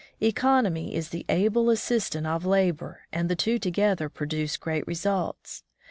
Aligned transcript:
Economy 0.19 0.95
is 0.95 1.09
the 1.09 1.27
able 1.29 1.69
assistant 1.69 2.25
of 2.25 2.43
labor, 2.43 3.01
and 3.11 3.29
the 3.29 3.35
two 3.35 3.59
together 3.59 4.09
produce 4.09 4.57
great 4.57 4.87
results. 4.87 5.63